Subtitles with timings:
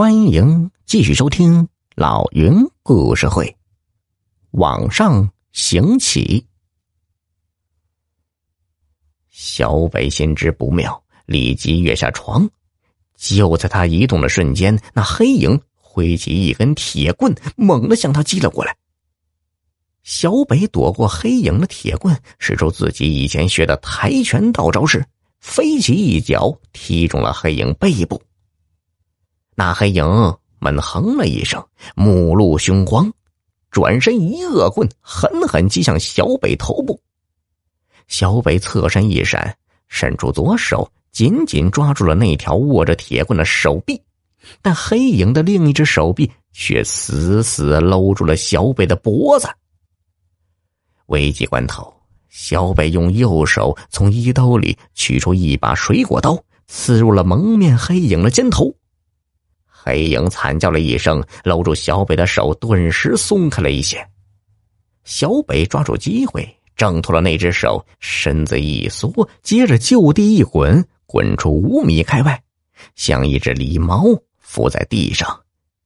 [0.00, 2.54] 欢迎继续收听老云
[2.84, 3.56] 故事会。
[4.52, 6.46] 网上行乞，
[9.28, 12.48] 小北心知不妙，立即跃下床。
[13.16, 18.76] 就在他移动的瞬间，那黑影挥起一根铁棍，猛地向他击了过来。
[20.04, 25.04] 小北躲过黑影的铁棍，使出自己以前学的跆拳道招式，
[25.40, 28.22] 飞起一脚踢中了黑影背部。
[29.58, 30.04] 那黑影
[30.60, 31.60] 闷哼了一声，
[31.96, 33.12] 目露凶光，
[33.72, 37.00] 转身一恶棍狠狠击向小北头部。
[38.06, 39.52] 小北侧身一闪，
[39.88, 44.00] 伸出左手紧紧抓住了那条握着铁棍的手臂，
[44.62, 49.48] 但黑影的另一只手臂却死死搂住了小北的脖子。
[51.06, 51.92] 危急关头，
[52.28, 58.72] 小北用右手从衣兜里取出一把水果刀，刺入了蒙面黑影的肩头。
[59.88, 64.06] 黑影惨叫了一声，搂住小北的手顿时松开了一些。
[65.04, 72.38] 小北抓住机会挣脱了那只手，身子一缩，接着就地一滚，滚出五米开外，
[72.96, 74.04] 像一只狸猫
[74.36, 75.40] 伏在地上，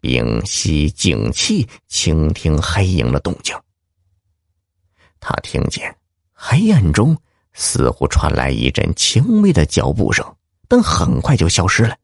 [0.00, 3.52] 屏息静气，倾听黑影的动静。
[5.18, 5.92] 他听见
[6.32, 7.16] 黑暗中
[7.52, 10.24] 似乎传来一阵轻微的脚步声，
[10.68, 11.96] 但很快就消失了。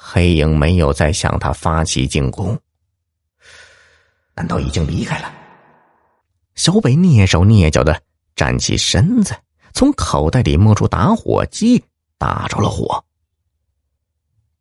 [0.00, 2.56] 黑影没有再向他发起进攻，
[4.36, 5.30] 难道已经离开了？
[6.54, 8.00] 小北蹑手蹑脚的
[8.36, 9.34] 站起身子，
[9.74, 11.84] 从口袋里摸出打火机，
[12.16, 13.04] 打着了火。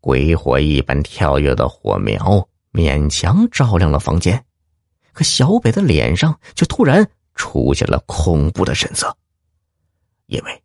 [0.02, 4.44] 鬼火一般跳跃的火苗勉强照亮了房间，
[5.14, 9.16] 可小北的脸上却突然出现了恐怖的神色，
[10.26, 10.64] 因为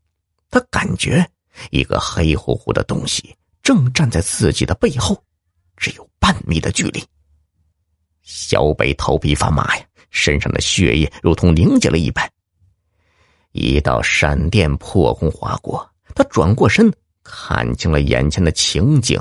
[0.51, 1.31] 他感觉
[1.71, 3.37] 一个黑乎乎的东西。
[3.63, 5.23] 正站在自己的背后，
[5.77, 7.03] 只有半米的距离。
[8.23, 12.29] 小北头皮发麻呀，身上的血液如同凝结了一般。
[13.53, 16.93] 一道闪电破空划过，他转过身，
[17.23, 19.21] 看清了眼前的情景。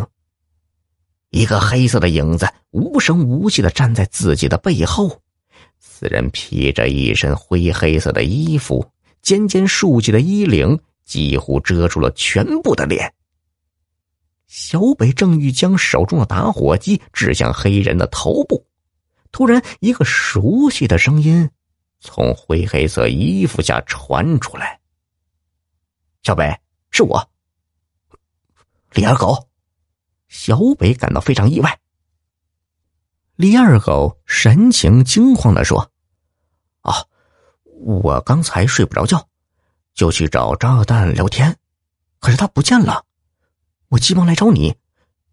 [1.29, 5.21] 一个黑色的影子无声无息的站在自己的背后，
[5.79, 8.85] 此人披着一身灰黑色的衣服，
[9.21, 13.13] 尖尖竖起的衣领几乎遮住了全部的脸。
[14.51, 18.67] 小北正欲将手中的打火机指向黑人的头部，
[19.31, 21.49] 突然，一个熟悉的声音
[22.01, 24.77] 从灰黑色衣服下传出来
[26.21, 26.53] ：“小北，
[26.89, 27.31] 是我，
[28.91, 29.47] 李二狗。”
[30.27, 31.79] 小北感到非常意外。
[33.37, 35.89] 李二狗神情惊慌的说
[36.83, 37.05] ：“啊，
[37.85, 39.25] 我刚才睡不着觉，
[39.93, 41.57] 就去找张二蛋聊天，
[42.19, 43.05] 可是他不见了。”
[43.91, 44.73] 我急忙来找你，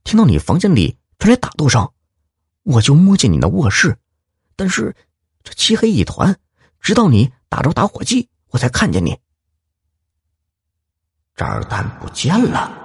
[0.03, 1.89] 听到你房间里传来打斗声，
[2.65, 3.97] 我就摸进你的卧室，
[4.57, 4.97] 但是
[5.45, 6.37] 这漆黑一团，
[6.81, 9.17] 直到你打着打火机，我才看见你。
[11.37, 12.77] 张二蛋不见了，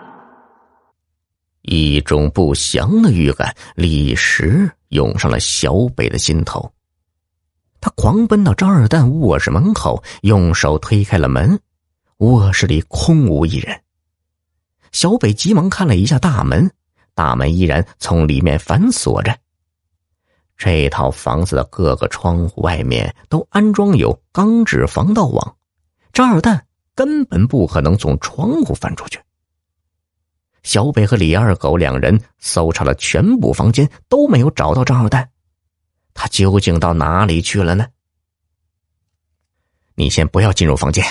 [1.63, 6.71] 一种不祥的预感立时涌上了小北的心头。
[7.81, 11.59] 他狂奔到张二蛋卧室门口，用手推开了门，
[12.17, 13.82] 卧室里空无一人。
[14.93, 16.71] 小北急忙看了一下大门，
[17.13, 19.37] 大门依然从里面反锁着。
[20.55, 25.57] 这套房子的各个窗户外面都安装有钢制防盗网，
[26.13, 26.65] 张二蛋
[26.95, 29.19] 根本不可能从窗户翻出去。
[30.61, 35.27] 小北和李二狗两人搜查了全部房间，都没有找到张二蛋，
[36.13, 37.85] 他究竟到哪里去了呢？
[39.95, 41.03] 你先不要进入房间，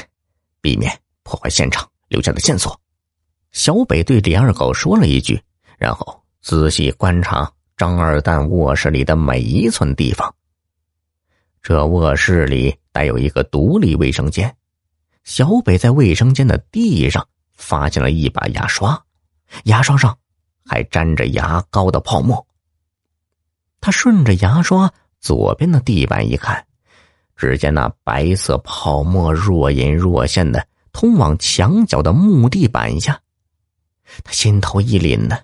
[0.60, 2.81] 避免破坏现场留下的线索。
[3.52, 5.40] 小北对李二狗说了一句，
[5.78, 10.34] 然后仔细观察张二蛋卧室里的每一寸地方。
[11.62, 14.52] 这卧室里带有一个独立卫生间，
[15.22, 19.00] 小北在卫生间的地上发现了一把牙刷，
[19.64, 20.16] 牙刷上
[20.64, 22.44] 还沾着牙膏的泡沫。
[23.82, 24.90] 他顺着牙刷
[25.20, 26.64] 左边的地板一看，
[27.37, 33.20] 只见那白色泡沫若隐若现的通往墙角的木地板下。
[34.25, 35.38] 他心头一凛呢，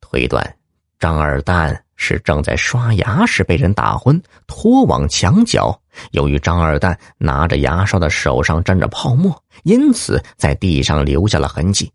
[0.00, 0.56] 推断
[0.98, 5.78] 张二蛋是正在刷牙时被人打昏，拖往墙角。
[6.12, 11.92] 由于张二蛋拿着牙刷的手上沾着泡沫，因此在地上留下了痕迹。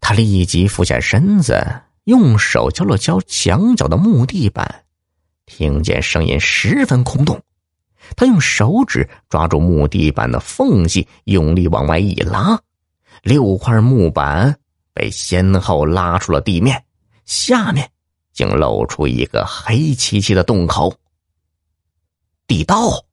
[0.00, 4.84] 他立即俯下身子，用手敲了敲墙角的木地板，
[5.46, 7.42] 听见声音十分空洞。
[8.14, 12.60] 他用手指抓住木地板的缝隙，用力往外一拉。
[13.22, 14.58] 六块木板
[14.92, 16.84] 被先后拉出了地面，
[17.24, 17.90] 下面
[18.32, 20.94] 竟露出一个黑漆漆的洞口。
[22.46, 23.04] 地道！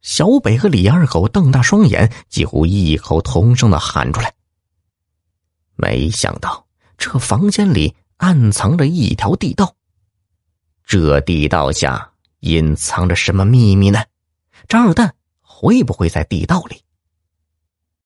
[0.00, 4.32] 小北和李二狗瞪大双眼，几乎异口同声的喊出来。
[5.74, 6.66] 没想到
[6.96, 9.74] 这房间里暗藏着一条地道。
[10.84, 14.02] 这地道下隐藏着什么秘密呢？
[14.68, 16.80] 张二蛋会不会在地道里